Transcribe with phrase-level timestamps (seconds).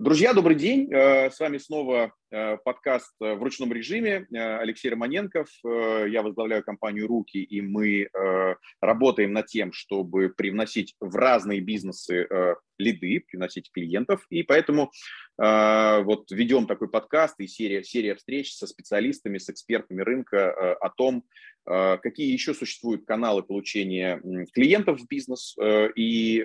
[0.00, 0.94] Друзья, добрый день.
[0.94, 4.28] Э, с вами снова э, подкаст э, в ручном режиме.
[4.30, 5.48] Алексей Романенков.
[5.64, 8.08] Я возглавляю компанию «Руки», и мы
[8.80, 12.28] работаем над тем, чтобы привносить в разные бизнесы
[12.78, 14.24] лиды, приносить клиентов.
[14.30, 14.92] И поэтому
[15.36, 21.24] вот ведем такой подкаст и серия, серия встреч со специалистами, с экспертами рынка о том,
[21.64, 24.22] какие еще существуют каналы получения
[24.52, 25.56] клиентов в бизнес
[25.96, 26.44] и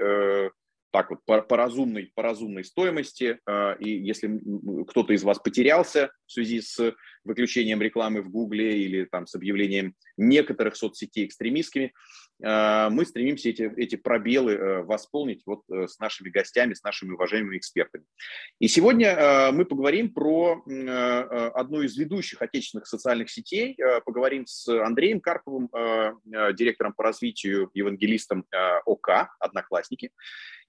[0.94, 3.40] так вот по, по, разумной, по разумной стоимости.
[3.48, 4.40] А, и если
[4.88, 6.94] кто-то из вас потерялся в связи с
[7.24, 11.94] выключением рекламы в Гугле или там с объявлением некоторых соцсетей экстремистскими,
[12.44, 17.14] а, мы стремимся эти, эти пробелы э, восполнить вот э, с нашими гостями, с нашими
[17.14, 18.06] уважаемыми экспертами.
[18.60, 23.78] И сегодня а, мы поговорим про одну из ведущих отечественных социальных сетей.
[24.06, 25.70] Поговорим с Андреем Карповым,
[26.56, 28.46] директором по развитию, евангелистом
[28.86, 30.12] ОК «Одноклассники».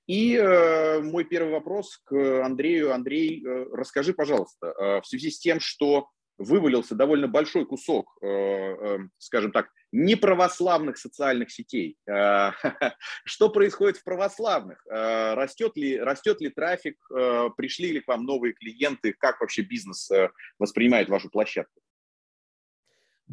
[0.07, 2.93] И э, мой первый вопрос к Андрею.
[2.93, 8.27] Андрей, э, расскажи, пожалуйста, э, в связи с тем, что вывалился довольно большой кусок, э,
[8.27, 11.97] э, скажем так, неправославных социальных сетей.
[12.07, 12.51] Э,
[13.25, 14.85] что происходит в православных?
[14.91, 16.99] Э, растет ли, растет ли трафик?
[17.17, 19.15] Э, пришли ли к вам новые клиенты?
[19.19, 20.11] Как вообще бизнес
[20.59, 21.81] воспринимает вашу площадку?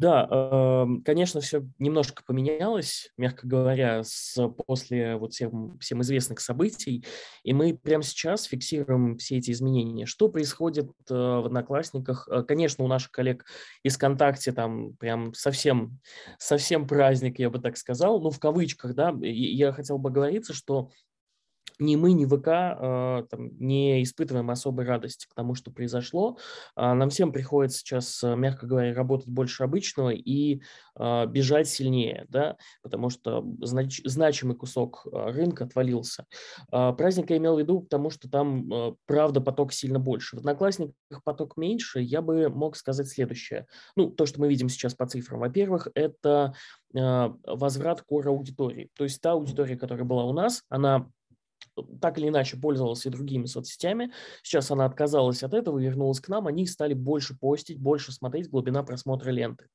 [0.02, 4.36] Да, эм, конечно, все немножко поменялось, мягко говоря, с,
[4.66, 7.04] после вот всем, всем известных событий,
[7.44, 10.06] и мы прямо сейчас фиксируем все эти изменения.
[10.06, 12.26] Что происходит э, в Одноклассниках?
[12.28, 13.44] Э, конечно, у наших коллег
[13.84, 16.00] из ВКонтакте там прям совсем,
[16.36, 20.90] совсем праздник, я бы так сказал, ну, в кавычках, да, я хотел бы говориться, что
[21.82, 26.38] ни мы, ни ВК э, там, не испытываем особой радости к тому, что произошло.
[26.76, 30.62] Э, нам всем приходится сейчас, э, мягко говоря, работать больше обычного и
[30.98, 36.26] э, бежать сильнее, да, потому что знач, значимый кусок рынка отвалился.
[36.70, 40.36] Э, праздник я имел в виду, потому что там, правда, поток сильно больше.
[40.36, 42.00] В Одноклассниках поток меньше.
[42.00, 43.66] Я бы мог сказать следующее.
[43.96, 45.40] Ну, то, что мы видим сейчас по цифрам.
[45.40, 46.54] Во-первых, это
[46.92, 48.90] возврат кора аудитории.
[48.94, 51.08] То есть та аудитория, которая была у нас, она
[52.00, 54.12] так или иначе пользовалась и другими соцсетями.
[54.42, 56.46] Сейчас она отказалась от этого вернулась к нам.
[56.46, 59.66] Они стали больше постить, больше смотреть, глубина просмотра ленты.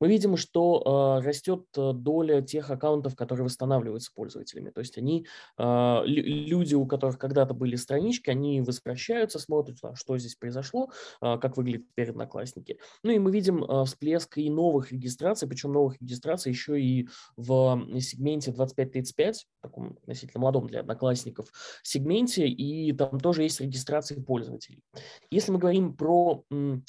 [0.00, 4.70] Мы видим, что э, растет э, доля тех аккаунтов, которые восстанавливаются пользователями.
[4.70, 5.26] То есть они,
[5.58, 10.90] э, люди, у которых когда-то были странички, они возвращаются, смотрят, а, что здесь произошло,
[11.22, 12.78] э, как выглядят теперь одноклассники.
[13.02, 17.86] Ну и мы видим э, всплеск и новых регистраций, причем новых регистраций еще и в
[18.00, 21.52] сегменте 25-35, таком относительно молодом для одноклассников, участников
[21.82, 24.82] сегменте, и там тоже есть регистрация пользователей.
[25.30, 26.44] Если мы говорим про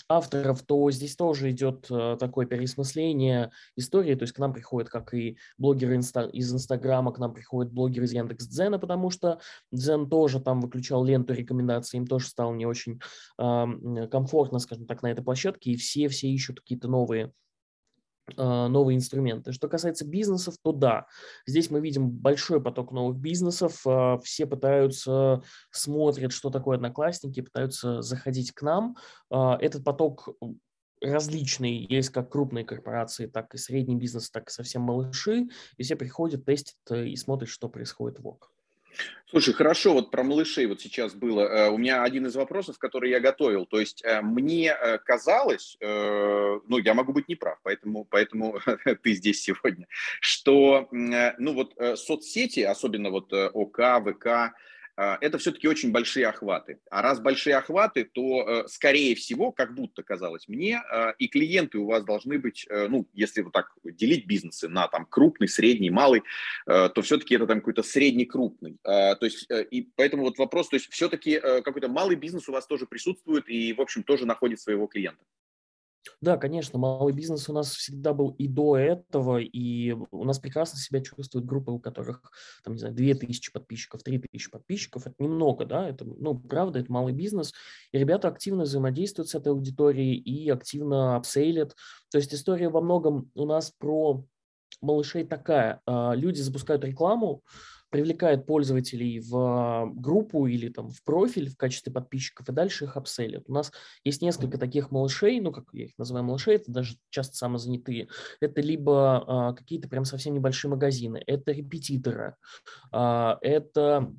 [0.07, 5.13] авторов, то здесь тоже идет э, такое переосмысление истории, то есть к нам приходят как
[5.13, 9.39] и блогеры из Инстаграма, к нам приходят блогеры из Яндекс.Дзена, потому что
[9.71, 12.99] Дзен тоже там выключал ленту рекомендаций, им тоже стало не очень
[13.37, 17.31] комфортно, скажем так, на этой площадке, и все-все ищут какие-то новые
[18.37, 19.51] новые инструменты.
[19.51, 21.07] Что касается бизнесов, то да,
[21.45, 28.01] здесь мы видим большой поток новых бизнесов, а, все пытаются, смотрят, что такое одноклассники, пытаются
[28.01, 28.95] заходить к нам.
[29.29, 30.29] А, этот поток
[31.01, 35.47] различный, есть как крупные корпорации, так и средний бизнес, так и совсем малыши,
[35.77, 38.51] и все приходят, тестят э, и смотрят, что происходит в ОК.
[39.31, 41.43] Слушай, хорошо, вот про малышей вот сейчас было.
[41.43, 43.65] Э, у меня один из вопросов, который я готовил.
[43.65, 48.59] То есть э, мне э, казалось, ну, я могу быть неправ, поэтому, поэтому
[49.03, 49.87] ты здесь сегодня,
[50.19, 54.27] что, ну, вот соцсети, особенно вот ОК, ВК,
[55.21, 56.79] это все-таки очень большие охваты.
[56.89, 61.77] А раз большие охваты, то, э, скорее всего, как будто казалось мне, а, и клиенты
[61.77, 65.89] у вас должны быть, э, ну, если вот так делить бизнесы на там крупный, средний,
[65.89, 66.23] малый,
[66.67, 68.77] э, то все-таки это там какой-то средний-крупный.
[68.83, 72.67] А, то есть, и поэтому вот вопрос, то есть все-таки какой-то малый бизнес у вас
[72.67, 75.23] тоже присутствует и, в общем, тоже находит своего клиента.
[76.19, 80.79] Да, конечно, малый бизнес у нас всегда был и до этого, и у нас прекрасно
[80.79, 82.21] себя чувствуют группы, у которых,
[82.63, 85.05] там, не знаю, 2000 подписчиков, 3000 подписчиков.
[85.05, 87.53] Это немного, да, это, ну, правда, это малый бизнес,
[87.91, 91.75] и ребята активно взаимодействуют с этой аудиторией и активно апсейлят.
[92.09, 94.23] То есть история во многом у нас про
[94.81, 95.81] малышей такая.
[95.85, 97.43] А, люди запускают рекламу,
[97.91, 102.97] привлекает пользователей в а, группу или там в профиль в качестве подписчиков и дальше их
[102.97, 103.43] апселят.
[103.47, 103.71] У нас
[104.03, 108.07] есть несколько таких малышей, ну, как я их называю малышей, это даже часто самозанятые.
[108.39, 112.35] Это либо а, какие-то прям совсем небольшие магазины, это репетиторы,
[112.91, 114.11] а, это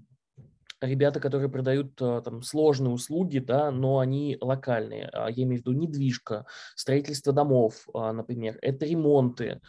[0.83, 5.09] ребята, которые продают а, там сложные услуги, да, но они локальные.
[5.13, 6.45] А, я имею в виду недвижка,
[6.77, 9.61] строительство домов, например, это ремонты.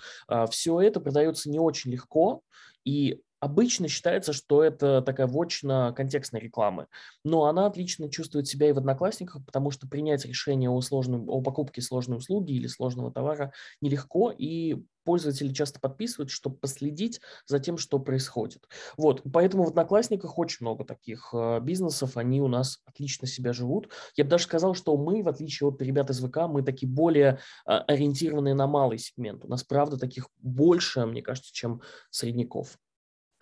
[0.50, 2.42] Все это продается не очень легко,
[2.84, 6.88] и Обычно считается, что это такая вочно-контекстная реклама,
[7.26, 11.42] но она отлично чувствует себя и в Одноклассниках, потому что принять решение о, сложном, о
[11.42, 13.52] покупке сложной услуги или сложного товара
[13.82, 18.66] нелегко, и пользователи часто подписывают, чтобы последить за тем, что происходит.
[18.96, 23.90] Вот, поэтому в Одноклассниках очень много таких э, бизнесов, они у нас отлично себя живут.
[24.16, 27.40] Я бы даже сказал, что мы, в отличие от ребят из ВК, мы такие более
[27.66, 29.44] э, ориентированные на малый сегмент.
[29.44, 32.78] У нас, правда, таких больше, мне кажется, чем средняков.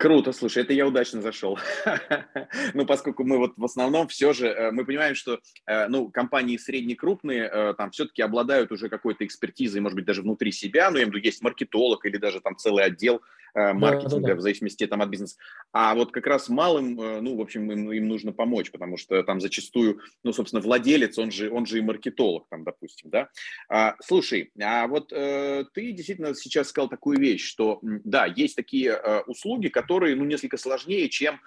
[0.02, 1.60] Круто, слушай, это я удачно зашел.
[2.74, 6.56] ну, поскольку мы вот в основном все же, э, мы понимаем, что, э, ну, компании
[6.56, 11.04] среднекрупные э, там все-таки обладают уже какой-то экспертизой, может быть, даже внутри себя, ну, я
[11.04, 13.22] имею в виду, есть маркетолог или даже там целый отдел
[13.54, 14.34] маркетинга, да, да, да.
[14.36, 15.36] в зависимости там от бизнеса.
[15.72, 19.42] А вот как раз малым, ну, в общем, им, им нужно помочь, потому что там
[19.42, 23.28] зачастую, ну, собственно, владелец, он же, он же и маркетолог, там, допустим, да.
[23.68, 29.68] А, слушай, а вот ты действительно сейчас сказал такую вещь, что, да, есть такие услуги,
[29.68, 31.38] которые которые, ну, несколько сложнее, чем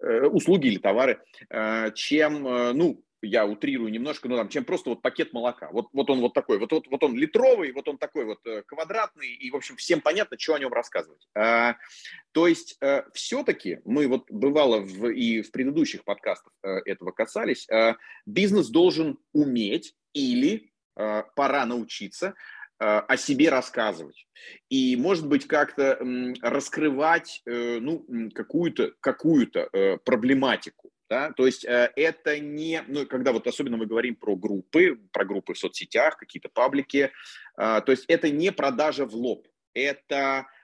[0.00, 4.90] э, услуги или товары, э, чем, э, ну, я утрирую немножко, ну там, чем просто
[4.90, 5.68] вот пакет молока.
[5.72, 9.30] Вот, вот он вот такой, вот, вот, вот он литровый, вот он такой вот квадратный,
[9.30, 11.26] и, в общем, всем понятно, что о нем рассказывать.
[11.34, 11.74] А,
[12.30, 12.78] то есть
[13.12, 17.66] все-таки мы вот бывало в, и в предыдущих подкастах этого касались,
[18.24, 22.34] бизнес должен уметь или пора научиться
[22.78, 24.26] о себе рассказывать.
[24.68, 25.98] И, может быть, как-то
[26.42, 30.90] раскрывать э, ну, какую-то какую э, проблематику.
[31.10, 31.32] Да?
[31.32, 35.58] То есть это не, ну, когда вот особенно мы говорим про группы, про группы в
[35.58, 37.10] соцсетях, какие-то паблики,
[37.56, 40.57] то есть это не продажа в лоб, это Э,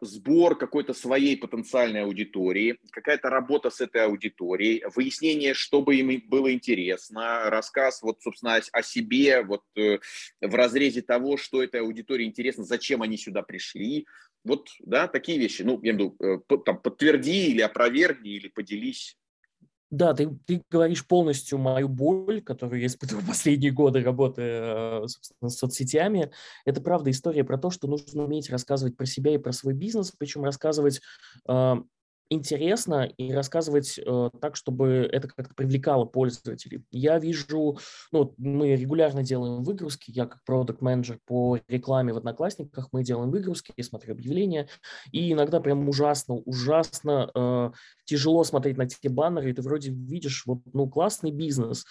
[0.00, 6.52] сбор какой-то своей потенциальной аудитории, какая-то работа с этой аудиторией, выяснение, что бы им было
[6.52, 9.98] интересно, рассказ вот, собственно, о, о себе вот э,
[10.40, 14.06] в разрезе того, что этой аудитории интересно, зачем они сюда пришли.
[14.44, 15.62] Вот, да, такие вещи.
[15.62, 19.17] Ну, я имею в виду, э, там, подтверди или опровергни, или поделись
[19.90, 25.48] да, ты, ты говоришь полностью мою боль, которую я испытывал последние годы работы э, собственно,
[25.48, 26.30] с соцсетями.
[26.64, 30.12] Это правда история про то, что нужно уметь рассказывать про себя и про свой бизнес,
[30.16, 31.00] причем рассказывать
[31.48, 31.74] э,
[32.30, 36.84] интересно и рассказывать э, так, чтобы это как-то привлекало пользователей.
[36.90, 37.78] Я вижу,
[38.12, 43.30] ну, мы регулярно делаем выгрузки, я как продукт менеджер по рекламе в Одноклассниках, мы делаем
[43.30, 44.68] выгрузки, я смотрю объявления,
[45.12, 47.70] и иногда прям ужасно, ужасно э,
[48.04, 51.84] тяжело смотреть на те баннеры, и ты вроде видишь, вот, ну, классный бизнес,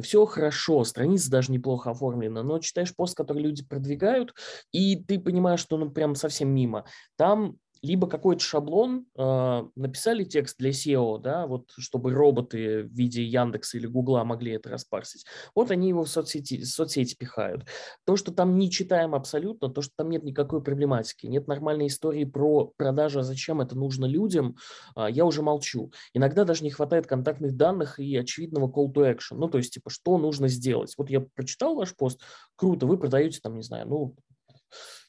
[0.00, 4.34] все хорошо, страница даже неплохо оформлена, но читаешь пост, который люди продвигают,
[4.72, 6.84] и ты понимаешь, что ну прям совсем мимо.
[7.16, 13.22] Там либо какой-то шаблон, э, написали текст для SEO, да, вот чтобы роботы в виде
[13.22, 15.24] Яндекса или Гугла могли это распарсить.
[15.54, 17.66] Вот они его в соцсети, в соцсети пихают.
[18.04, 22.24] То, что там не читаем абсолютно, то, что там нет никакой проблематики, нет нормальной истории
[22.24, 24.56] про продажу, а зачем это нужно людям,
[24.96, 25.92] э, я уже молчу.
[26.14, 29.36] Иногда даже не хватает контактных данных и очевидного call to action.
[29.36, 30.94] Ну, то есть, типа, что нужно сделать?
[30.98, 32.20] Вот я прочитал ваш пост,
[32.56, 34.16] круто, вы продаете там, не знаю, ну,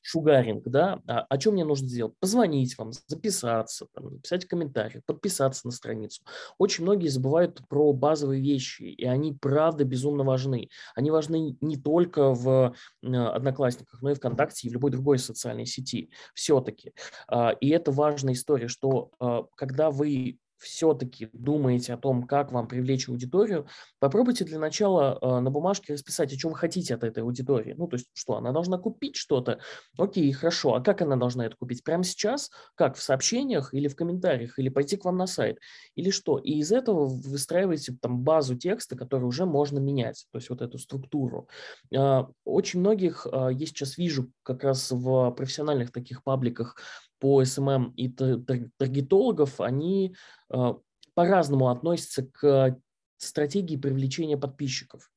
[0.01, 2.13] шугаринг, да, а, о чем мне нужно сделать?
[2.19, 6.23] Позвонить вам, записаться, там, написать комментарий, подписаться на страницу.
[6.57, 10.69] Очень многие забывают про базовые вещи, и они правда безумно важны.
[10.95, 16.11] Они важны не только в Одноклассниках, но и ВКонтакте и в любой другой социальной сети
[16.33, 16.93] все-таки.
[17.27, 22.67] А, и это важная история, что а, когда вы все-таки думаете о том, как вам
[22.67, 23.67] привлечь аудиторию,
[24.00, 27.73] попробуйте для начала э, на бумажке расписать, а что вы хотите от этой аудитории.
[27.78, 29.59] Ну, то есть, что она должна купить что-то.
[29.97, 30.75] Окей, хорошо.
[30.75, 31.83] А как она должна это купить?
[31.83, 32.51] Прямо сейчас?
[32.75, 32.97] Как?
[32.97, 34.59] В сообщениях или в комментариях?
[34.59, 35.57] Или пойти к вам на сайт?
[35.95, 36.37] Или что?
[36.37, 40.25] И из этого выстраиваете там базу текста, который уже можно менять.
[40.31, 41.47] То есть, вот эту структуру.
[41.95, 46.75] Э, очень многих, э, я сейчас вижу как раз в профессиональных таких пабликах,
[47.19, 50.16] по SMM и таргетологов, они
[50.49, 50.73] э,
[51.14, 52.78] по-разному относятся к
[53.18, 55.11] стратегии привлечения подписчиков.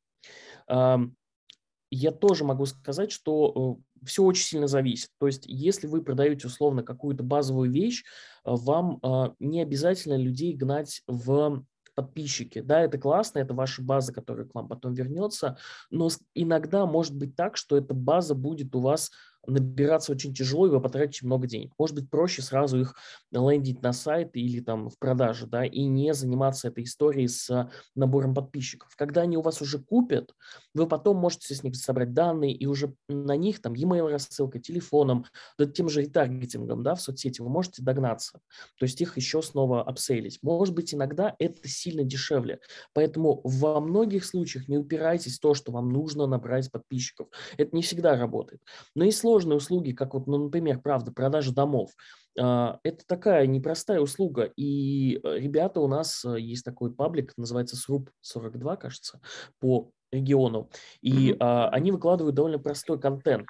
[0.68, 5.10] Я тоже могу сказать, что э, все очень сильно зависит.
[5.18, 8.02] То есть, если вы продаете условно какую-то базовую вещь,
[8.44, 8.98] вам
[9.38, 12.60] не обязательно людей гнать в подписчики.
[12.60, 15.58] Да, это классно, это ваша база, которая к вам потом вернется,
[15.90, 19.10] но иногда может быть так, что эта база будет у вас
[19.46, 21.72] набираться очень тяжело, и вы потратите много денег.
[21.78, 22.94] Может быть, проще сразу их
[23.30, 28.34] лендить на сайт или там в продаже, да, и не заниматься этой историей с набором
[28.34, 28.94] подписчиков.
[28.96, 30.34] Когда они у вас уже купят,
[30.74, 35.26] вы потом можете с них собрать данные, и уже на них там e-mail рассылка, телефоном,
[35.58, 38.40] да, тем же ретаргетингом, да, в соцсети вы можете догнаться.
[38.78, 40.38] То есть их еще снова апсейлить.
[40.42, 42.60] Может быть, иногда это сильно дешевле.
[42.92, 47.28] Поэтому во многих случаях не упирайтесь в то, что вам нужно набрать подписчиков.
[47.56, 48.60] Это не всегда работает.
[48.94, 51.90] Но есть сложные услуги, как вот, ну, например, правда, продажа домов.
[52.34, 59.20] Это такая непростая услуга, и ребята у нас, есть такой паблик, называется Сруб 42, кажется,
[59.58, 60.68] по региону,
[61.00, 61.68] и mm-hmm.
[61.70, 63.48] они выкладывают довольно простой контент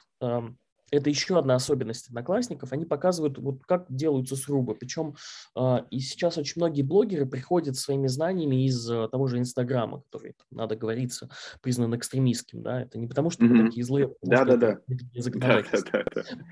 [0.93, 2.73] это еще одна особенность одноклассников.
[2.73, 4.75] Они показывают, вот как делаются срубы.
[4.75, 5.17] Причем
[5.57, 10.35] э, и сейчас очень многие блогеры приходят своими знаниями из э, того же Инстаграма, который,
[10.51, 11.31] надо говориться,
[11.63, 12.63] признан экстремистским.
[12.63, 12.83] Да?
[12.83, 13.65] Это не потому, что mm-hmm.
[13.67, 14.79] такие злые, да, да, да.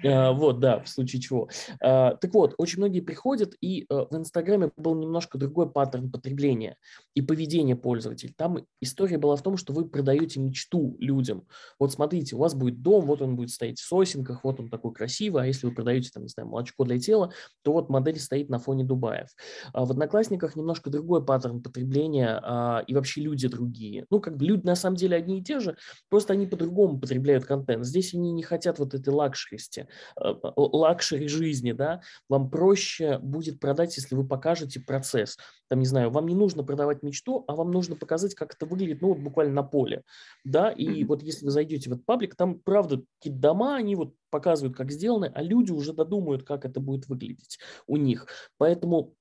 [0.03, 1.49] Э, вот, да, в случае чего.
[1.81, 6.77] Э, так вот, очень многие приходят, и э, в Инстаграме был немножко другой паттерн потребления
[7.15, 8.35] и поведения пользователей.
[8.37, 11.47] Там история была в том, что вы продаете мечту людям.
[11.79, 14.93] Вот смотрите, у вас будет дом, вот он будет стоять сосенка, картинках, вот он такой
[14.93, 17.33] красивый, а если вы продаете, там, не знаю, молочко для тела,
[17.63, 19.29] то вот модель стоит на фоне Дубаев.
[19.73, 24.07] А в Одноклассниках немножко другой паттерн потребления а, и вообще люди другие.
[24.11, 25.77] Ну, как бы люди на самом деле одни и те же,
[26.09, 27.85] просто они по-другому потребляют контент.
[27.85, 33.97] Здесь они не хотят вот этой лакшеристи, а, luxury жизни, да, вам проще будет продать,
[33.97, 35.37] если вы покажете процесс.
[35.71, 39.01] Там, не знаю, вам не нужно продавать мечту, а вам нужно показать, как это выглядит,
[39.01, 40.03] ну, вот буквально на поле,
[40.45, 44.15] да, и вот если вы зайдете в этот паблик, там, правда, какие-то дома, они вот
[44.31, 48.27] показывают, как сделаны, а люди уже додумают, как это будет выглядеть у них.
[48.59, 49.15] Поэтому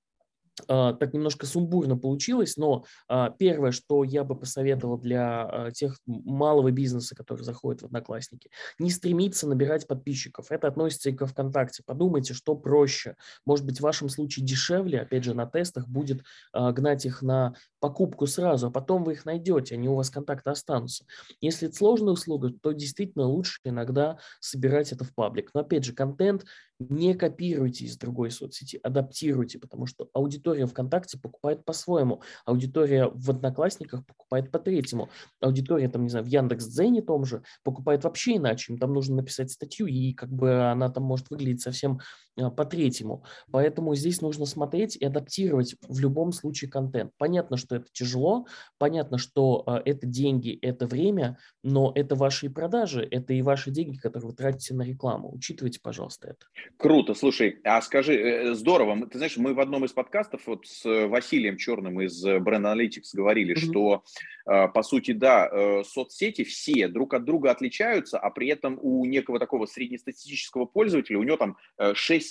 [0.68, 6.72] так немножко сумбурно получилось, но а, первое, что я бы посоветовал для а, тех малого
[6.72, 8.50] бизнеса, который заходит в Одноклассники,
[8.80, 10.52] не стремиться набирать подписчиков.
[10.52, 11.84] Это относится и к ВКонтакте.
[11.86, 13.16] Подумайте, что проще.
[13.46, 16.24] Может быть, в вашем случае дешевле, опять же, на тестах будет
[16.54, 21.06] гнать их на покупку сразу, а потом вы их найдете, они у вас контакты останутся.
[21.42, 25.52] Если это сложная услуга, то действительно лучше иногда собирать это в паблик.
[25.54, 26.46] Но опять же, контент
[26.80, 34.06] не копируйте из другой соцсети, адаптируйте, потому что аудитория ВКонтакте покупает по-своему, аудитория в Одноклассниках
[34.06, 35.10] покупает по-третьему,
[35.42, 39.52] аудитория, там, не знаю, в Яндекс.Дзене том же покупает вообще иначе, им там нужно написать
[39.52, 42.00] статью, и как бы она там может выглядеть совсем
[42.40, 43.24] а, по-третьему.
[43.52, 47.12] Поэтому здесь нужно смотреть и адаптировать в любом случае контент.
[47.18, 48.46] Понятно, что это тяжело,
[48.78, 53.98] понятно, что а, это деньги, это время, но это ваши продажи, это и ваши деньги,
[53.98, 55.34] которые вы тратите на рекламу.
[55.34, 56.46] Учитывайте, пожалуйста, это.
[56.78, 60.84] Круто, слушай, а скажи, э, здорово, ты знаешь, мы в одном из подкастов вот с
[60.86, 63.72] Василием Черным из Brand Analytics говорили, mm-hmm.
[63.72, 64.04] что
[64.46, 69.38] по сути, да, э, соцсети все друг от друга отличаются, а при этом у некого
[69.38, 71.58] такого среднестатистического пользователя у него там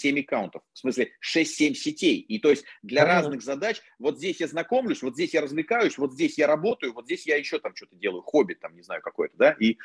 [0.05, 2.21] 6-7 э, аккаунтов, в смысле 6-7 сетей.
[2.21, 3.15] И то есть для ага.
[3.15, 7.05] разных задач, вот здесь я знакомлюсь, вот здесь я развлекаюсь, вот здесь я работаю, вот
[7.05, 9.79] здесь я еще там что-то делаю, хобби там, не знаю, какое-то, да, и,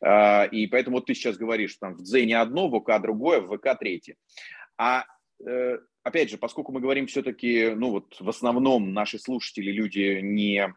[0.00, 3.56] а, и поэтому вот ты сейчас говоришь, там в Дзене одно, в ВК другое, в
[3.56, 4.16] ВК третье.
[4.76, 5.04] А
[5.46, 10.72] э, опять же, поскольку мы говорим все-таки, ну вот в основном наши слушатели люди не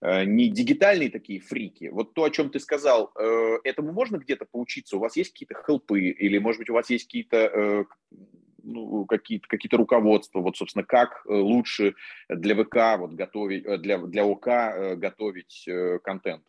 [0.00, 1.88] Э, не дигитальные такие фрики.
[1.88, 4.96] Вот то, о чем ты сказал, э, этому можно где-то поучиться?
[4.96, 7.84] У вас есть какие-то хелпы или, может быть, у вас есть какие-то э,
[8.62, 11.94] ну, какие-то какие руководства, вот, собственно, как лучше
[12.28, 15.66] для ВК вот, готовить, для, для ОК готовить
[16.04, 16.44] контент?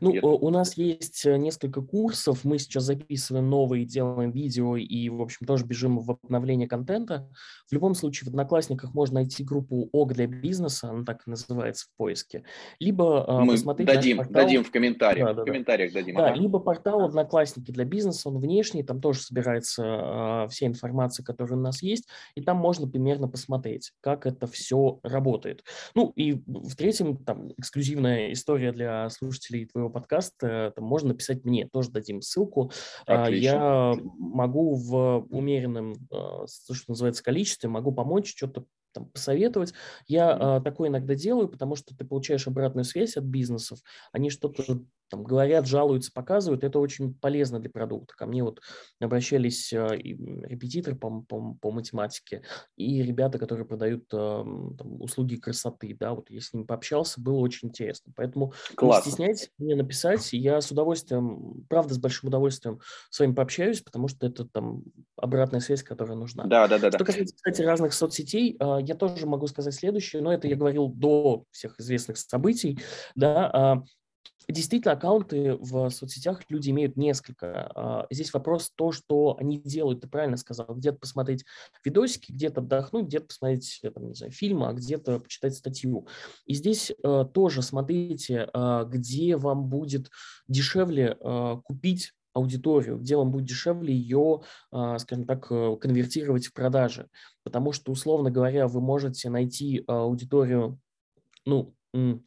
[0.00, 0.24] Ну, Нет.
[0.24, 5.46] у нас есть э, несколько курсов, мы сейчас записываем новые, делаем видео и, в общем,
[5.46, 7.28] тоже бежим в обновление контента.
[7.68, 11.86] В любом случае, в Одноклассниках можно найти группу ОГ для бизнеса, она так и называется
[11.86, 12.44] в поиске,
[12.80, 14.42] либо а, мы посмотреть дадим, портал...
[14.42, 16.00] дадим в комментариях, да, да, в комментариях да.
[16.00, 16.16] дадим.
[16.16, 16.40] Да, ага.
[16.40, 21.62] либо портал Одноклассники для бизнеса, он внешний, там тоже собирается а, вся информация, которая у
[21.62, 25.64] нас есть, и там можно примерно посмотреть, как это все работает.
[25.94, 31.68] Ну, и в третьем, там, эксклюзивная история для слушателей твоего подкаста, там можно написать мне,
[31.68, 32.70] тоже дадим ссылку.
[33.06, 33.44] А, Отлично.
[33.44, 38.64] Я могу в умеренном, а, что называется, количестве, могу помочь, что-то
[38.94, 39.74] там, посоветовать.
[40.06, 43.80] Я э, такое иногда делаю, потому что ты получаешь обратную связь от бизнесов,
[44.12, 48.14] они что-то там, говорят, жалуются, показывают, это очень полезно для продукта.
[48.16, 48.60] Ко мне вот
[49.00, 52.42] обращались э, репетиторы по, по, по математике
[52.76, 57.38] и ребята, которые продают э, там, услуги красоты, да, вот я с ними пообщался, было
[57.38, 58.12] очень интересно.
[58.16, 59.08] Поэтому Классно.
[59.08, 62.80] не стесняйтесь мне написать, я с удовольствием, правда, с большим удовольствием
[63.10, 64.84] с вами пообщаюсь, потому что это там
[65.16, 66.44] обратная связь, которая нужна.
[66.44, 66.90] Да, да, да.
[66.90, 70.88] Что касается, кстати, разных соцсетей, э, я тоже могу сказать следующее, но это я говорил
[70.88, 72.78] до всех известных событий,
[73.14, 73.82] да,
[74.48, 77.72] Действительно, аккаунты в соцсетях люди имеют несколько.
[77.74, 81.44] А, здесь вопрос то, что они делают, ты правильно сказал, где-то посмотреть
[81.84, 86.06] видосики, где-то отдохнуть, где-то посмотреть там, не знаю, фильмы, а где-то почитать статью.
[86.44, 90.10] И здесь э, тоже смотрите, э, где вам будет
[90.46, 94.40] дешевле э, купить аудиторию, где вам будет дешевле ее,
[94.72, 97.08] скажем так, конвертировать в продажи.
[97.44, 100.80] Потому что, условно говоря, вы можете найти аудиторию,
[101.46, 101.76] ну,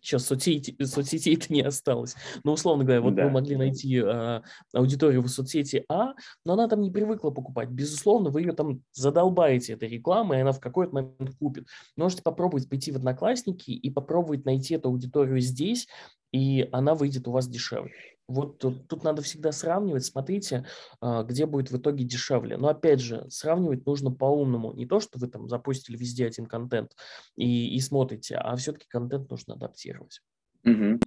[0.01, 2.15] сейчас соцсети, соцсетей-то не осталось.
[2.43, 3.25] Но, условно говоря, вот да.
[3.25, 4.41] вы могли найти э,
[4.73, 6.13] аудиторию в соцсети А,
[6.45, 7.69] но она там не привыкла покупать.
[7.69, 11.67] Безусловно, вы ее там задолбаете этой рекламой, и она в какой-то момент купит.
[11.95, 15.87] Можете попробовать пойти в Одноклассники и попробовать найти эту аудиторию здесь,
[16.31, 18.16] и она выйдет у вас дешевле.
[18.27, 20.65] Вот тут, тут надо всегда сравнивать, смотрите,
[20.99, 22.57] а, где будет в итоге дешевле.
[22.57, 24.73] Но опять же, сравнивать нужно по-умному.
[24.73, 26.91] Не то, что вы там запустили везде один контент
[27.35, 30.21] и, и смотрите, а все-таки контент нужно адаптировать.
[30.67, 30.99] Угу.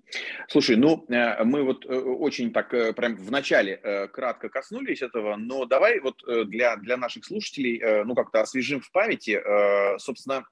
[0.49, 5.37] Слушай, ну э, мы вот э, очень так э, прям в начале кратко коснулись этого,
[5.37, 9.41] но давай вот для, для наших слушателей, ну как-то освежим в памяти,
[9.99, 10.45] собственно,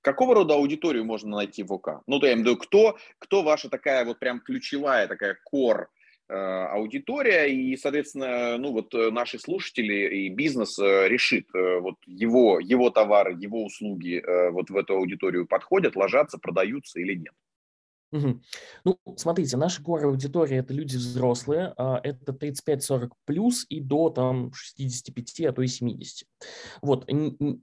[0.00, 2.02] какого рода аудиторию можно найти в ОК?
[2.06, 5.90] Ну, то я имею в виду, кто, кто ваша такая вот прям ключевая такая кор
[6.28, 13.64] аудитория, и, соответственно, ну вот наши слушатели и бизнес решит, вот его, его товары, его
[13.64, 17.34] услуги вот в эту аудиторию подходят, ложатся, продаются или нет.
[18.12, 18.42] Мгм.
[18.84, 24.52] Ну, смотрите, наша core аудитория– это люди взрослые, а, это 35-40 плюс и до там
[24.52, 26.26] 65, а то и 70.
[26.82, 27.08] Вот,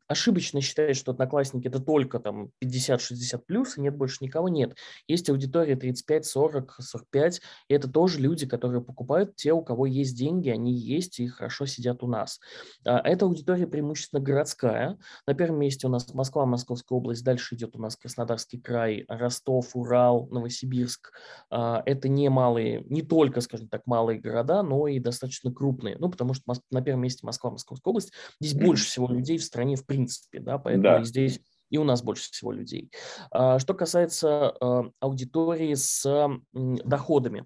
[0.08, 4.76] ошибочно считать, что одноклассники– это только там 50-60 плюс, и нет больше никого, нет.
[5.08, 10.18] Есть аудитория 35, 40, 45, и это тоже люди, которые покупают, те, у кого есть
[10.18, 12.42] деньги, они есть и хорошо сидят у нас.
[12.86, 14.98] А, эта аудитория преимущественно городская.
[15.26, 19.74] На первом месте у нас Москва, Московская область, дальше идет у нас Краснодарский край, Ростов,
[19.74, 21.12] Урал, Новосибирск,
[21.50, 25.98] а, это не малые, не только, скажем так, малые города, но и достаточно крупные.
[25.98, 28.14] Ну, потому что на первом месте Москва, Московская область.
[28.40, 31.04] Здесь больше всего людей в стране в принципе, да, поэтому да.
[31.04, 32.92] здесь и у нас больше всего людей.
[33.32, 36.06] А, что касается а, аудитории с
[36.54, 37.46] доходами,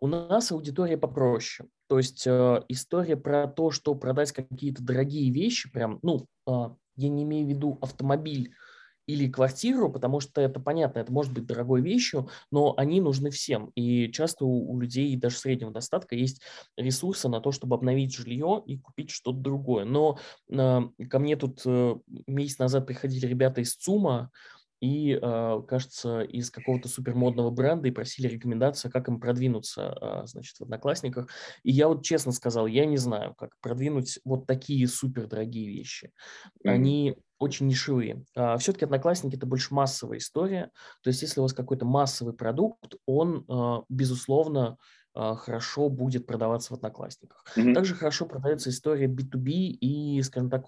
[0.00, 1.68] у нас аудитория попроще.
[1.86, 7.46] То есть история про то, что продать какие-то дорогие вещи, прям, ну, я не имею
[7.46, 8.54] в виду автомобиль
[9.10, 13.70] или квартиру, потому что это понятно, это может быть дорогой вещью, но они нужны всем.
[13.74, 16.42] И часто у, у людей даже среднего достатка есть
[16.76, 19.84] ресурсы на то, чтобы обновить жилье и купить что-то другое.
[19.84, 24.30] Но э, ко мне тут э, месяц назад приходили ребята из ЦУМа,
[24.80, 30.58] и, э, кажется, из какого-то супермодного бренда и просили рекомендацию, как им продвинуться, э, значит,
[30.58, 31.28] в Одноклассниках.
[31.62, 36.12] И я вот честно сказал, я не знаю, как продвинуть вот такие супердорогие вещи.
[36.64, 38.24] Они очень нишевые.
[38.36, 40.70] А, Все-таки Одноклассники– это больше массовая история.
[41.02, 44.76] То есть если у вас какой-то массовый продукт, он, а, безусловно,
[45.14, 47.44] хорошо будет продаваться в Одноклассниках.
[47.56, 47.74] Mm-hmm.
[47.74, 50.66] Также хорошо продается история B2B и, скажем так,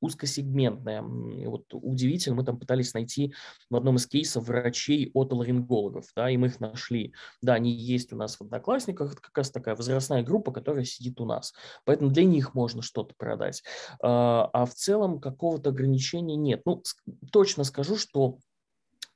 [0.00, 1.02] узкосегментная.
[1.02, 3.34] Вот удивительно, мы там пытались найти
[3.70, 7.14] в одном из кейсов врачей отоларингологов, да, и мы их нашли.
[7.42, 11.20] Да, они есть у нас в Одноклассниках, это как раз такая возрастная группа, которая сидит
[11.20, 11.52] у нас.
[11.84, 13.62] Поэтому для них можно что-то продать.
[14.02, 16.62] А, а в целом какого-то ограничения нет.
[16.64, 16.82] Ну,
[17.30, 18.38] точно скажу, что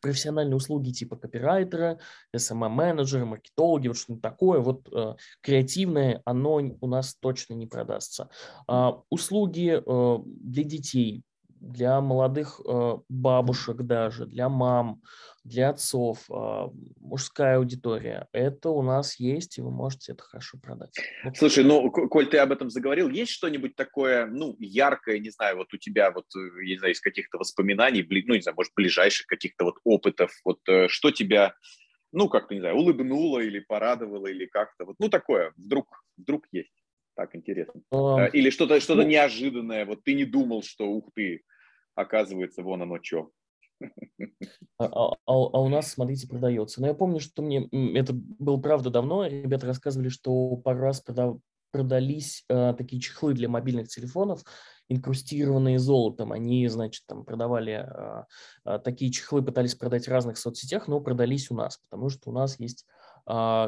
[0.01, 1.99] профессиональные услуги типа копирайтера,
[2.35, 8.29] SMM-менеджера, маркетологи, вот что-то такое, вот э, креативное, оно у нас точно не продастся.
[8.69, 11.23] Э, услуги э, для детей,
[11.61, 15.03] для молодых э, бабушек даже, для мам,
[15.44, 16.68] для отцов, э,
[17.01, 18.29] мужская аудитория.
[18.33, 20.94] Это у нас есть, и вы можете это хорошо продать.
[21.35, 25.73] Слушай, ну, Коль, ты об этом заговорил, есть что-нибудь такое, ну, яркое, не знаю, вот
[25.73, 29.27] у тебя вот, э, я не знаю, из каких-то воспоминаний, ну, не знаю, может, ближайших
[29.27, 31.55] каких-то вот опытов, вот что тебя,
[32.12, 36.73] ну, как-то, не знаю, улыбнуло или порадовало, или как-то вот, ну, такое, вдруг, вдруг есть.
[37.19, 37.83] Так интересно.
[37.93, 41.43] Um, Или что-то что ну, неожиданное, вот ты не думал, что ух ты,
[41.97, 43.33] оказывается, вон оно что.
[44.79, 46.81] А, а, а, а у нас, смотрите, продается.
[46.81, 49.27] Но я помню, что мне это было правда давно.
[49.27, 51.39] Ребята рассказывали, что пару раз продав,
[51.73, 54.45] продались э, такие чехлы для мобильных телефонов,
[54.89, 56.31] инкрустированные золотом.
[56.31, 58.25] Они, значит, там продавали э,
[58.65, 62.33] э, такие чехлы, пытались продать в разных соцсетях, но продались у нас, потому что у
[62.33, 62.87] нас есть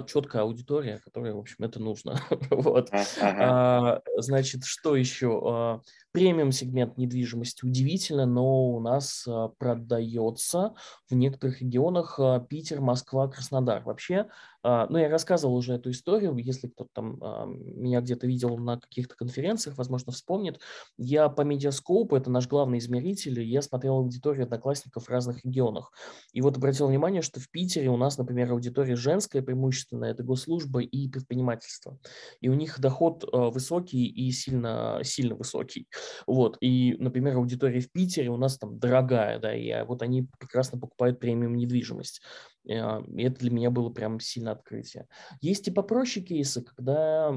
[0.06, 2.18] четкая аудитория, которая, в общем, это нужно.
[2.50, 2.90] вот.
[3.20, 5.82] а, значит, что еще?
[6.10, 10.74] А, премиум сегмент недвижимости удивительно, но у нас а, продается
[11.08, 13.82] в некоторых регионах а, Питер, Москва, Краснодар.
[13.84, 14.26] Вообще,
[14.62, 17.20] а, ну, я рассказывал уже эту историю, если кто-то там
[17.56, 20.60] меня где-то видел на каких-то конференциях, возможно, вспомнит.
[20.98, 25.92] Я по Медиаскопу, это наш главный измеритель, я смотрел аудиторию одноклассников в разных регионах.
[26.32, 30.80] И вот обратил внимание, что в Питере у нас, например, аудитория женская, преимущественно это госслужба
[30.80, 31.98] и предпринимательство.
[32.40, 35.86] И у них доход высокий и сильно, сильно высокий.
[36.26, 36.56] Вот.
[36.60, 40.78] И, например, аудитория в Питере у нас там дорогая, да, и а вот они прекрасно
[40.78, 42.20] покупают премиум недвижимость.
[42.68, 45.06] Э, и это для меня было прям сильно открытие.
[45.40, 47.32] Есть и попроще кейсы, когда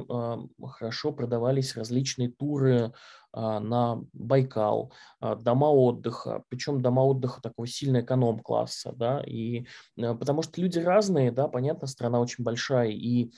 [0.63, 2.93] хорошо продавались различные туры
[3.33, 10.77] на Байкал, дома отдыха, причем дома отдыха такого сильно эконом-класса, да, и потому что люди
[10.77, 13.29] разные, да, понятно, страна очень большая, и а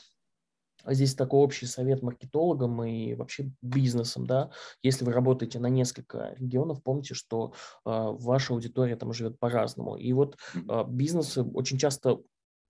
[0.94, 6.84] здесь такой общий совет маркетологам и вообще бизнесам, да, если вы работаете на несколько регионов,
[6.84, 7.54] помните, что
[7.86, 9.96] э, ваша аудитория там живет по-разному.
[9.96, 12.20] И вот э, бизнесы очень часто,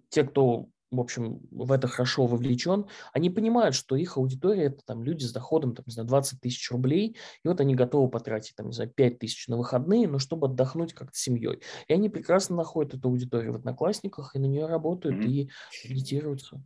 [0.10, 5.04] те, кто в общем, в это хорошо вовлечен, они понимают, что их аудитория– это там
[5.04, 8.68] люди с доходом, там, не знаю, 20 тысяч рублей, и вот они готовы потратить, там,
[8.68, 11.62] не знаю, 5 тысяч на выходные, но чтобы отдохнуть как-то семьей.
[11.88, 15.30] И они прекрасно находят эту аудиторию в Одноклассниках и на нее работают mm-hmm.
[15.30, 15.50] и
[15.90, 16.64] медитируются.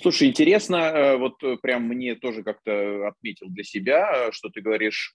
[0.00, 4.60] Слушай, интересно, э, вот э, прям мне тоже как-то отметил для себя, э, что ты
[4.60, 5.14] говоришь,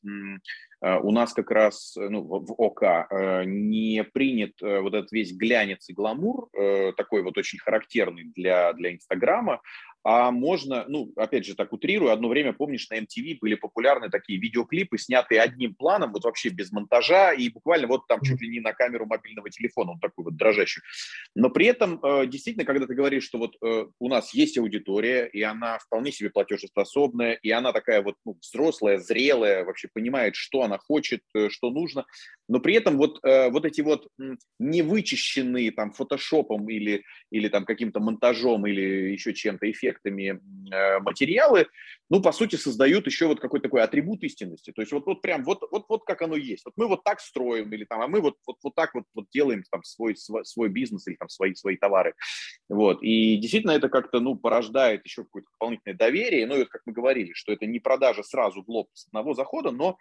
[1.01, 2.83] у нас как раз ну, в ОК
[3.45, 6.49] не принят вот этот весь глянец и гламур,
[6.95, 9.61] такой вот очень характерный для, для Инстаграма,
[10.07, 14.39] а можно, ну, опять же, так утрирую, одно время, помнишь, на MTV были популярны такие
[14.39, 18.59] видеоклипы, снятые одним планом, вот вообще без монтажа, и буквально вот там чуть ли не
[18.59, 20.83] на камеру мобильного телефона, он такой вот дрожащий.
[21.33, 25.25] Но при этом, э, действительно, когда ты говоришь, что вот э, у нас есть аудитория,
[25.25, 30.61] и она вполне себе платежеспособная, и она такая вот ну, взрослая, зрелая, вообще понимает, что
[30.61, 32.05] она хочет, э, что нужно,
[32.47, 34.07] но при этом вот, вот эти вот
[34.59, 40.39] невычищенные там фотошопом или, или там каким-то монтажом или еще чем-то эффект, эффектами
[40.71, 41.67] э, материалы,
[42.09, 44.71] ну, по сути, создают еще вот какой-то такой атрибут истинности.
[44.71, 46.63] То есть вот, вот прям вот, вот, вот как оно есть.
[46.65, 49.25] Вот мы вот так строим, или там, а мы вот, вот, вот так вот, вот
[49.31, 52.13] делаем там свой, свой, свой бизнес или там свои, свои товары.
[52.69, 53.01] Вот.
[53.01, 56.45] И действительно это как-то, ну, порождает еще какое-то дополнительное доверие.
[56.45, 59.33] Ну, и вот как мы говорили, что это не продажа сразу в лоб с одного
[59.33, 59.97] захода, но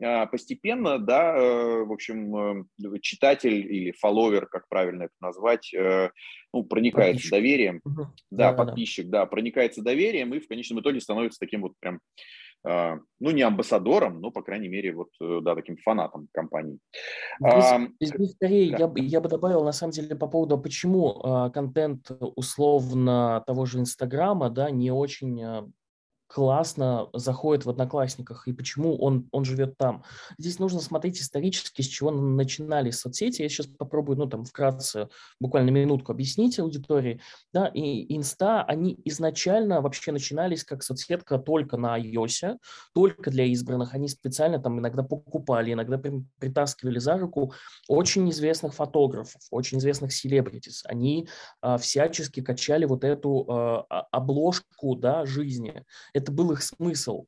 [0.00, 6.10] э, постепенно, да, э, в общем, э, читатель или фолловер, как правильно это назвать, э,
[6.52, 7.30] ну, проникается подписчик.
[7.30, 7.80] доверием.
[7.84, 8.02] Угу.
[8.30, 9.20] Да, да, подписчик, да.
[9.20, 12.00] да, проникается доверием и в конечном итоге становится таким вот прям,
[12.66, 16.78] э, ну, не амбассадором, но, по крайней мере, вот, э, да, таким фанатом компании.
[17.40, 18.78] Здесь, здесь скорее да.
[18.78, 23.66] я, бы, я бы добавил, на самом деле, по поводу, почему э, контент условно того
[23.66, 25.72] же Инстаграма, да, не очень
[26.28, 30.04] классно заходит в Одноклассниках и почему он, он живет там.
[30.38, 33.42] Здесь нужно смотреть исторически, с чего начинали соцсети.
[33.42, 35.08] Я сейчас попробую, ну, там, вкратце,
[35.40, 37.20] буквально минутку объяснить аудитории.
[37.52, 42.58] Да, и Инста, они изначально вообще начинались как соцсетка только на iOS,
[42.92, 43.94] только для избранных.
[43.94, 45.98] Они специально там иногда покупали, иногда
[46.38, 47.54] притаскивали за руку
[47.88, 50.84] очень известных фотографов, очень известных селебритис.
[50.84, 51.26] Они
[51.62, 55.84] а, всячески качали вот эту а, обложку, да, жизни
[56.18, 57.24] это был их смысл.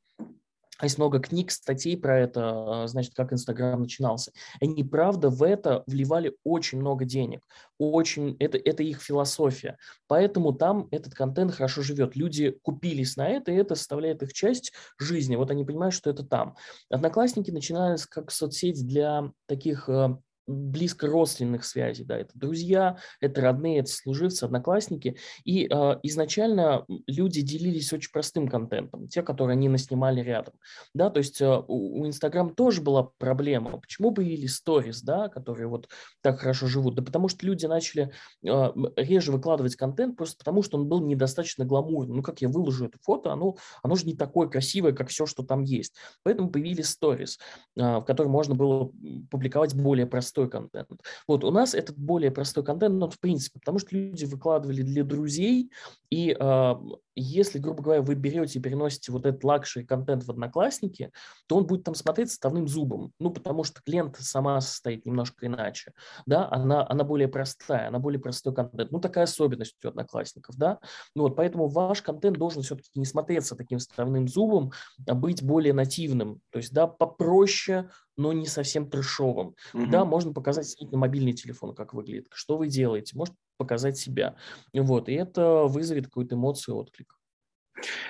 [0.82, 4.32] Есть много книг, статей про это, а, значит, как Инстаграм начинался.
[4.60, 7.42] Они, правда, в это вливали очень много денег.
[7.78, 9.76] Очень, это, это их философия.
[10.06, 12.16] Поэтому там этот контент хорошо живет.
[12.16, 15.36] Люди купились на это, и это составляет их часть жизни.
[15.36, 16.56] Вот они понимают, что это там.
[16.88, 20.18] Одноклассники начинались как соцсеть для таких а,
[20.50, 27.40] близко родственных связей, да, это друзья, это родные, это служивцы, одноклассники, и э, изначально люди
[27.40, 30.54] делились очень простым контентом, те, которые они наснимали рядом,
[30.94, 35.88] да, то есть э, у Инстаграм тоже была проблема, почему появились сторис, да, которые вот
[36.20, 38.12] так хорошо живут, да потому что люди начали
[38.44, 42.86] э, реже выкладывать контент просто потому, что он был недостаточно гламурным, ну как я выложу
[42.86, 46.88] это фото, оно, оно же не такое красивое, как все, что там есть, поэтому появились
[46.88, 47.38] сторис,
[47.76, 48.90] э, в которых можно было
[49.30, 50.88] публиковать более простой простой контент.
[51.26, 55.04] Вот у нас этот более простой контент, но в принципе, потому что люди выкладывали для
[55.04, 55.70] друзей,
[56.10, 56.74] и э,
[57.14, 61.10] если, грубо говоря, вы берете и переносите вот этот luxury контент в Одноклассники,
[61.46, 65.92] то он будет там смотреться вставным зубом, ну, потому что лента сама состоит немножко иначе,
[66.26, 70.78] да, она, она более простая, она более простой контент, ну, такая особенность у Одноклассников, да,
[71.14, 74.72] ну, вот поэтому ваш контент должен все-таки не смотреться таким вставным зубом,
[75.06, 77.90] а быть более нативным, то есть, да, попроще,
[78.20, 79.54] но не совсем трешовым.
[79.72, 79.86] Mm-hmm.
[79.86, 84.36] Да, можно показать на мобильный телефон, как выглядит, что вы делаете, может показать себя.
[84.72, 87.16] Вот, и это вызовет какую-то эмоцию, отклик.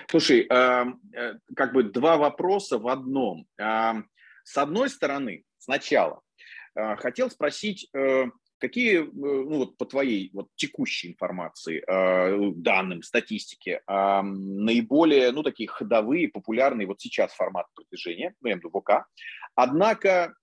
[0.08, 0.84] Слушай, э,
[1.54, 3.46] как бы два вопроса в одном.
[3.56, 6.22] С одной стороны, сначала
[6.74, 8.24] э, хотел спросить, э,
[8.58, 11.82] какие, ну вот по твоей вот текущей информации,
[12.60, 18.68] данным, статистике, наиболее, ну такие ходовые, популярные вот сейчас формат продвижения, ну я имею в
[18.68, 19.06] виду ВК,
[19.62, 20.34] однако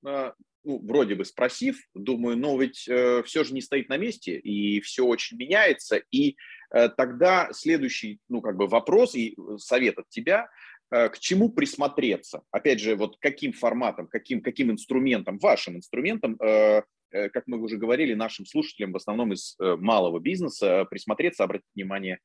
[0.68, 4.82] ну, вроде бы спросив, думаю, но ведь э, все же не стоит на месте, и
[4.82, 6.36] все очень меняется, и
[6.72, 10.50] э, тогда следующий, ну, как бы вопрос и э, совет от тебя,
[10.92, 12.42] э, к чему присмотреться?
[12.52, 17.78] Опять же, вот каким форматом, каким, каким инструментом, вашим инструментом э, э, как мы уже
[17.78, 22.20] говорили, нашим слушателям, в основном из э, малого бизнеса, присмотреться, обратить внимание,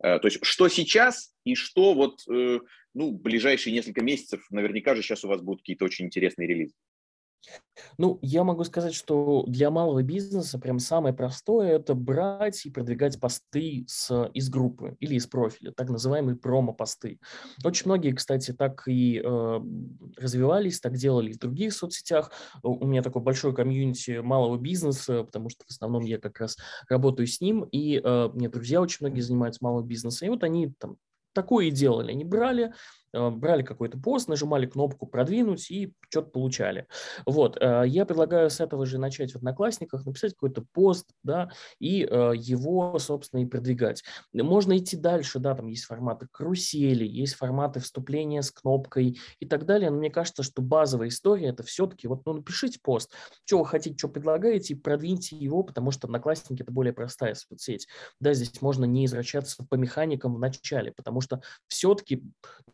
[0.00, 2.20] то есть что сейчас и что вот,
[2.98, 6.74] ну, ближайшие несколько месяцев, наверняка же сейчас у вас будут какие-то очень интересные релизы.
[7.96, 13.20] Ну, я могу сказать, что для малого бизнеса прям самое простое– это брать и продвигать
[13.20, 17.20] посты с, из группы или из профиля, так называемые промо-посты.
[17.64, 19.60] Очень многие, кстати, так и э,
[20.16, 22.32] развивались, так делали в других соцсетях.
[22.64, 26.56] У меня такой большой комьюнити малого бизнеса, потому что в основном я как раз
[26.88, 30.72] работаю с ним, и э, мне друзья очень многие занимаются малым бизнесом, и вот они
[30.80, 30.96] там
[31.32, 32.12] такое и делали.
[32.12, 32.72] Они брали,
[33.12, 36.86] брали какой-то пост, нажимали кнопку «Продвинуть» и что-то получали.
[37.26, 42.04] Вот, э, я предлагаю с этого же начать в Одноклассниках, написать какой-то пост, да, и
[42.04, 44.02] э, его, собственно, и продвигать.
[44.32, 49.64] Можно идти дальше, да, там есть форматы карусели, есть форматы вступления с кнопкой и так
[49.64, 53.10] далее, но мне кажется, что базовая история– это все-таки, вот, ну, напишите пост,
[53.44, 57.88] что вы хотите, что предлагаете, и продвиньте его, потому что Одноклассники– это более простая соцсеть.
[58.20, 62.22] Да, здесь можно не извращаться по механикам в начале, потому что все-таки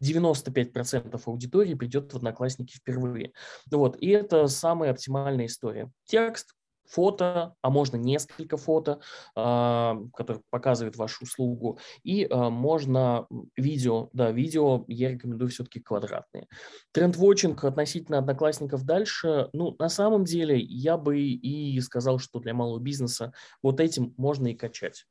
[0.01, 3.33] 90 95% аудитории придет в Одноклассники впервые.
[3.71, 3.97] Вот.
[4.01, 5.91] И это самая оптимальная история.
[6.07, 6.55] Текст,
[6.87, 9.01] фото, а можно несколько фото,
[9.35, 16.47] а, которые показывают вашу услугу, и а, можно видео, да, видео я рекомендую все-таки квадратные.
[16.93, 22.79] Тренд-вотчинг относительно одноклассников дальше, ну, на самом деле, я бы и сказал, что для малого
[22.79, 23.33] бизнеса
[23.63, 25.07] вот этим можно и качать.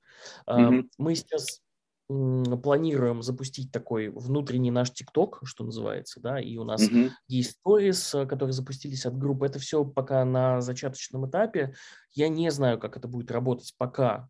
[0.47, 0.89] Mm-hmm.
[0.97, 1.62] Мы сейчас
[2.07, 7.09] планируем запустить такой внутренний наш ТикТок, что называется, да, и у нас mm-hmm.
[7.27, 9.45] есть сторис, э, которые запустились от группы.
[9.45, 11.73] Это все пока на зачаточном этапе.
[12.11, 14.29] Я не знаю, как это будет работать пока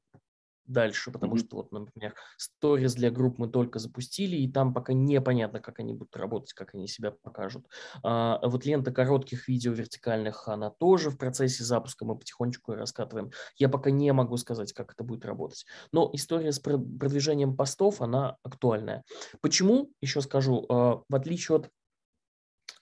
[0.66, 1.40] дальше, потому mm-hmm.
[1.40, 5.94] что вот, например, сторис для групп мы только запустили, и там пока непонятно, как они
[5.94, 7.66] будут работать, как они себя покажут.
[8.04, 13.32] А, вот лента коротких видео вертикальных, она тоже в процессе запуска, мы потихонечку раскатываем.
[13.58, 15.66] Я пока не могу сказать, как это будет работать.
[15.92, 19.04] Но история с продвижением постов, она актуальная.
[19.42, 19.92] Почему?
[20.02, 21.70] Еще скажу, а, в отличие от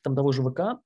[0.04, 0.82] там того же ВК,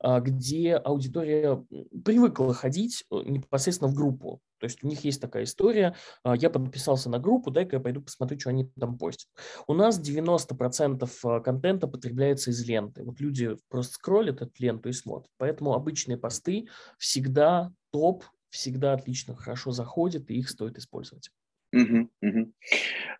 [0.00, 1.64] а, где аудитория
[2.04, 4.40] привыкла ходить э, непосредственно в группу.
[4.64, 8.00] То есть у них есть такая история, а, я подписался на группу, дай-ка я пойду
[8.00, 9.28] посмотрю, что они там постят.
[9.66, 13.04] У нас 90% а, контента потребляется из ленты.
[13.04, 15.30] Вот люди просто скроллят эту ленту и смотрят.
[15.36, 21.28] Поэтому обычные посты всегда топ, всегда отлично, хорошо заходят, и их стоит использовать.
[21.74, 22.52] Угу, угу.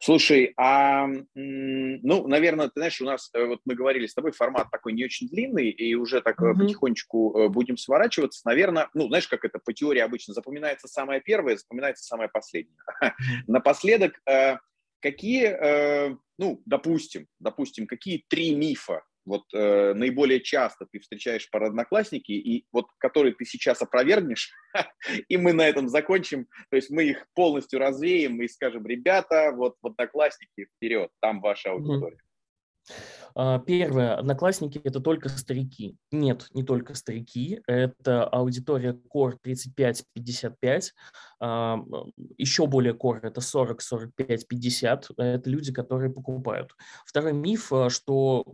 [0.00, 4.70] Слушай, а, ну, наверное, ты знаешь, у нас, э, вот мы говорили с тобой, формат
[4.70, 6.58] такой не очень длинный, и уже так угу.
[6.58, 8.42] потихонечку э, будем сворачиваться.
[8.44, 12.76] Наверное, ну, знаешь, как это по теории обычно, запоминается самое первое, запоминается самое последнее.
[13.46, 14.20] Напоследок,
[15.00, 22.32] какие, ну, допустим, допустим, какие три мифа вот э, наиболее часто ты встречаешь по одноклассники,
[22.32, 24.52] и вот которые ты сейчас опровергнешь,
[25.28, 29.76] и мы на этом закончим, то есть мы их полностью развеем и скажем, ребята, вот
[29.82, 32.18] в одноклассники вперед, там ваша аудитория.
[33.34, 34.16] А, первое.
[34.16, 35.96] Одноклассники– это только старики.
[36.12, 37.60] Нет, не только старики.
[37.66, 40.90] Это аудитория Core 35-55.
[41.46, 41.78] А,
[42.38, 45.10] еще более Core– это 40, 45, 50.
[45.18, 46.70] Это люди, которые покупают.
[47.04, 48.46] Второй миф, а, что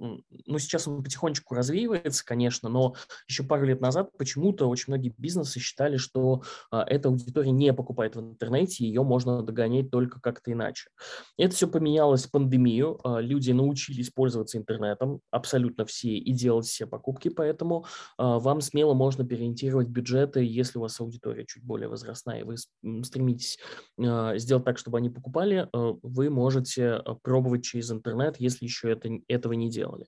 [0.47, 2.97] ну, сейчас он потихонечку развеивается, конечно, но
[3.29, 8.21] еще пару лет назад почему-то очень многие бизнесы считали, что эта аудитория не покупает в
[8.21, 10.91] интернете, ее можно догонять только как-то иначе.
[11.37, 12.99] Это все поменялось в пандемию.
[13.05, 17.87] Люди научились пользоваться интернетом, абсолютно все, и делать все покупки, поэтому
[18.19, 22.57] а, вам смело можно переориентировать бюджеты, если у вас аудитория чуть более возрастная, и вы
[23.03, 23.59] стремитесь
[23.99, 29.09] а, сделать так, чтобы они покупали, а, вы можете пробовать через интернет, если еще это,
[29.29, 30.07] этого не делали.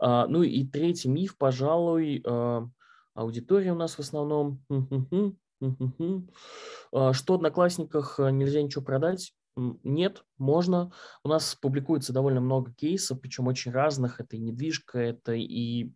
[0.00, 2.24] Ну и третий миф, пожалуй,
[3.14, 4.60] аудитория у нас в основном...
[7.12, 9.32] Что Одноклассниках нельзя ничего продать?
[9.56, 10.92] Нет, можно.
[11.22, 14.20] У нас публикуется довольно много кейсов, причем очень разных.
[14.20, 15.92] Это и недвижка, это и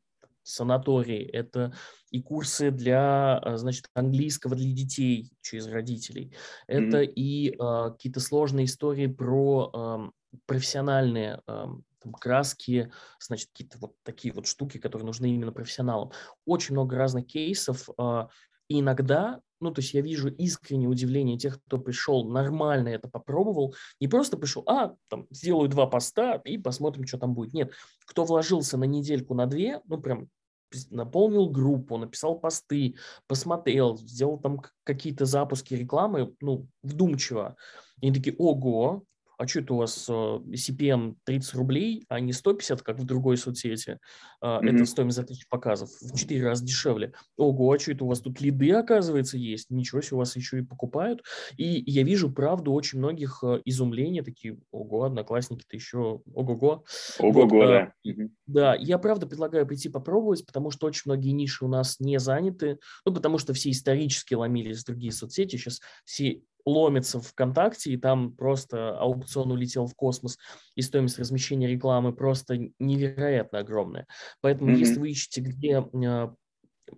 [0.48, 1.72] санатории, это
[2.10, 6.34] и курсы для, а, значит, английского для детей через родителей.
[6.66, 7.12] Это mm-hmm.
[7.14, 11.66] и э, какие-то сложные истории про э, профессиональные э,
[12.00, 16.12] там, краски, значит, какие-то вот такие вот штуки, которые нужны именно профессионалам.
[16.46, 17.88] Очень много разных кейсов.
[17.98, 18.28] Э,
[18.68, 23.74] и иногда ну, то есть я вижу искреннее удивление тех, кто пришел, нормально это попробовал,
[24.00, 27.54] не просто пришел, а, там, сделаю два поста и посмотрим, что там будет.
[27.54, 27.72] Нет,
[28.06, 30.28] кто вложился на недельку, на две, ну, прям
[30.90, 37.56] наполнил группу, написал посты, посмотрел, сделал там какие-то запуски рекламы, ну, вдумчиво.
[38.00, 39.04] И они такие, ого,
[39.38, 43.98] а что это у вас CPM 30 рублей, а не 150, как в другой соцсети?
[44.42, 44.68] Mm-hmm.
[44.68, 47.12] Это стоимость за тысячу показов в 4 раза дешевле.
[47.36, 49.70] Ого, а что это у вас тут лиды, оказывается, есть?
[49.70, 51.22] Ничего себе, у вас еще и покупают.
[51.56, 56.84] И я вижу, правду, очень многих изумления, такие, ого, одноклассники-то еще, ого-го.
[57.18, 57.92] Ого-го, вот, да.
[58.46, 62.78] Да, я, правда, предлагаю прийти попробовать, потому что очень многие ниши у нас не заняты,
[63.04, 67.96] ну, потому что все исторически ломились в другие соцсети, сейчас все ломится в ВКонтакте, и
[67.96, 70.38] там просто аукцион улетел в космос,
[70.74, 74.06] и стоимость размещения рекламы просто невероятно огромная.
[74.40, 74.78] Поэтому, mm-hmm.
[74.78, 76.28] если вы ищете, где э,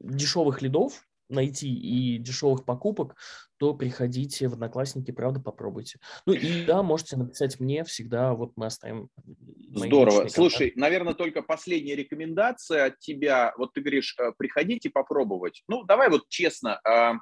[0.01, 3.17] дешевых лидов найти и дешевых покупок,
[3.59, 5.99] то приходите в Одноклассники, правда, попробуйте.
[6.27, 9.09] Ну и да, можете написать мне, всегда вот мы оставим.
[9.75, 10.29] Здорово.
[10.29, 13.55] Слушай, наверное, только последняя рекомендация от тебя.
[13.57, 15.63] Вот ты говоришь, э, приходите попробовать.
[15.69, 17.15] Ну, давай вот честно, а,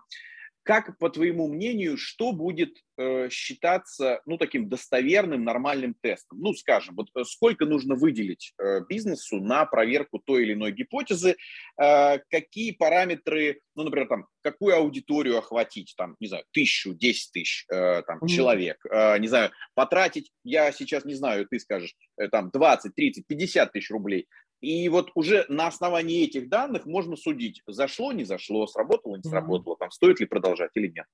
[0.68, 6.40] как, по твоему мнению, что будет э, считаться ну, таким достоверным, нормальным тестом?
[6.40, 11.36] Ну, скажем, вот э, сколько нужно выделить э, бизнесу на проверку той или иной гипотезы,
[11.80, 17.64] э, какие параметры, ну, например, там, какую аудиторию охватить, там, не знаю, тысячу, десять тысяч
[17.72, 22.50] э, там, человек, э, не знаю, потратить, я сейчас не знаю, ты скажешь, э, там,
[22.50, 24.28] 20, 30, 50 тысяч рублей,
[24.60, 29.76] и вот уже на основании этих данных можно судить, зашло, не зашло, сработало, не сработало,
[29.76, 31.06] там, стоит ли продолжать или нет.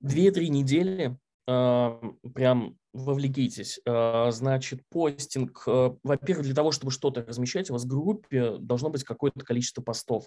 [0.00, 1.16] Две-три недели
[1.48, 2.00] э,
[2.34, 3.80] прям вовлекитесь.
[3.86, 8.88] А, значит, постинг, а, во-первых, для того, чтобы что-то размещать, у вас в группе должно
[8.88, 10.26] быть какое-то количество постов.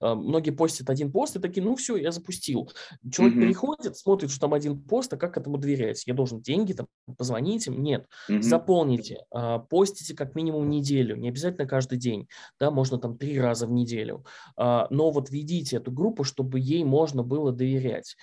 [0.00, 2.70] А, многие постят один пост и такие, ну все, я запустил.
[3.10, 3.40] Человек mm-hmm.
[3.40, 6.06] переходит, смотрит, что там один пост, а как этому доверять?
[6.06, 7.82] Я должен деньги, там, позвонить им?
[7.82, 8.06] Нет.
[8.28, 8.42] Mm-hmm.
[8.42, 9.24] Заполните,
[9.70, 12.28] постите как минимум неделю, не обязательно каждый день,
[12.60, 14.24] да, можно там три раза в неделю.
[14.56, 18.16] Но вот ведите эту группу, чтобы ей можно было доверять.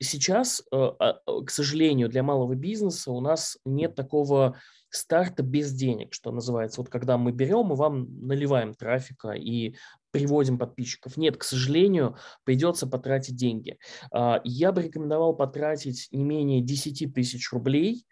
[0.00, 4.56] Сейчас, к сожалению, для малого бизнеса бизнеса у нас нет такого
[4.88, 6.80] старта без денег, что называется.
[6.80, 9.76] Вот когда мы берем и вам наливаем трафика и
[10.10, 11.16] приводим подписчиков.
[11.16, 13.78] Нет, к сожалению, придется потратить деньги.
[14.10, 18.06] А, я бы рекомендовал потратить не менее 10 тысяч рублей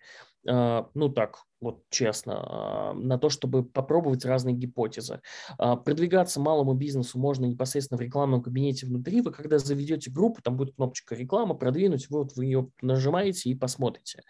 [0.46, 5.20] ну так, вот честно, а, на то, чтобы попробовать разные гипотезы.
[5.59, 9.22] А, продвигаться малому бизнесу можно непосредственно в рекламном кабинете внутри.
[9.22, 14.22] Вы когда заведете группу, там будет кнопочка реклама, продвинуть, вот вы ее нажимаете и посмотрите.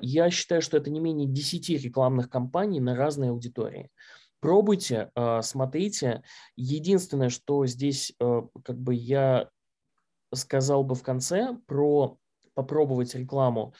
[0.00, 3.90] Я считаю, что это не менее 10 рекламных кампаний на разные аудитории.
[4.38, 5.10] Пробуйте,
[5.42, 6.22] смотрите.
[6.56, 9.50] Единственное, что здесь как бы я
[10.32, 12.16] сказал бы в конце про
[12.54, 13.74] попробовать рекламу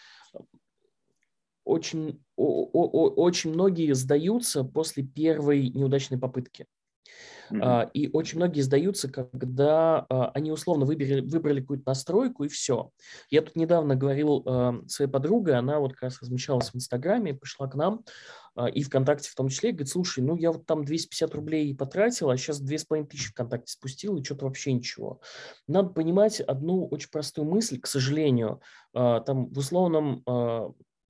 [1.71, 6.67] очень, о, о, очень многие сдаются после первой неудачной попытки.
[7.51, 7.91] Mm-hmm.
[7.95, 12.91] И очень многие сдаются, когда а, они условно выбрали, выбрали какую-то настройку и все.
[13.29, 17.67] Я тут недавно говорил а, своей подруге, она вот как раз размещалась в Инстаграме, пришла
[17.67, 18.05] к нам
[18.75, 22.37] и ВКонтакте в том числе, говорит, слушай, ну я вот там 250 рублей потратил, а
[22.37, 25.21] сейчас 2500 ВКонтакте спустил, и что-то вообще ничего.
[25.69, 28.61] Надо понимать одну очень простую мысль, к сожалению,
[28.93, 30.25] там в условном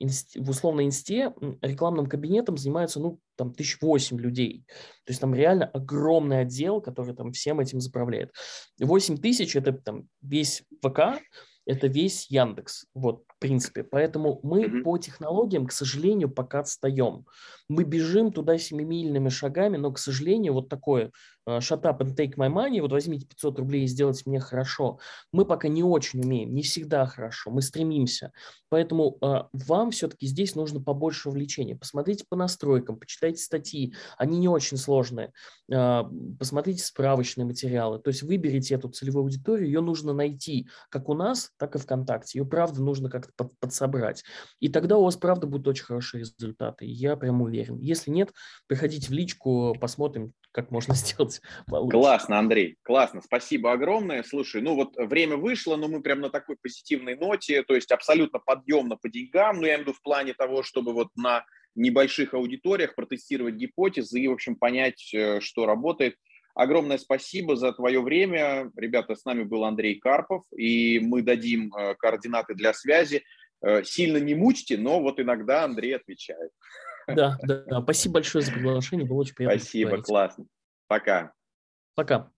[0.00, 4.64] в условной инсте рекламным кабинетом занимаются, ну, там, тысяч восемь людей.
[5.04, 8.32] То есть там реально огромный отдел, который там всем этим заправляет.
[8.78, 11.20] Восемь тысяч– это там весь ВК,
[11.66, 12.86] это весь Яндекс.
[12.94, 13.84] Вот, в принципе.
[13.84, 14.82] Поэтому мы mm-hmm.
[14.82, 17.26] по технологиям, к сожалению, пока отстаем.
[17.70, 21.12] Мы бежим туда семимильными шагами, но, к сожалению, вот такое
[21.46, 24.98] э, shut up and take my money, вот возьмите 500 рублей и сделайте мне хорошо.
[25.32, 28.32] Мы пока не очень умеем, не всегда хорошо, мы стремимся.
[28.70, 31.76] Поэтому э, вам все-таки здесь нужно побольше увлечения.
[31.76, 35.32] Посмотрите по настройкам, почитайте статьи, они не очень сложные.
[35.70, 36.02] Э,
[36.40, 38.00] посмотрите справочные материалы.
[38.00, 42.40] То есть выберите эту целевую аудиторию, ее нужно найти как у нас, так и ВКонтакте.
[42.40, 44.24] Ее, правда, нужно как-то под, подсобрать.
[44.58, 46.84] И тогда у вас, правда, будут очень хорошие результаты.
[46.84, 47.78] Я прям уверен уверен.
[47.80, 48.32] Если нет,
[48.66, 51.98] приходите в личку, посмотрим, как можно сделать получше.
[51.98, 53.20] Классно, Андрей, классно.
[53.22, 54.22] Спасибо огромное.
[54.22, 58.38] Слушай, ну вот время вышло, но мы прям на такой позитивной ноте, то есть абсолютно
[58.38, 61.44] подъемно по деньгам, но я имею в виду в плане того, чтобы вот на
[61.74, 66.16] небольших аудиториях протестировать гипотезы и, в общем, понять, э, что работает.
[66.54, 68.70] Огромное спасибо за твое время.
[68.76, 73.22] Ребята, с нами был Андрей Карпов, и мы дадим э, координаты для связи.
[73.62, 76.50] Э, сильно не мучьте, но вот иногда Андрей отвечает.
[77.06, 77.82] Да, да.
[77.82, 79.06] Спасибо большое за приглашение.
[79.06, 79.58] Было очень приятно.
[79.58, 80.46] Спасибо, классно.
[80.88, 81.32] Пока.
[81.94, 82.30] Пока.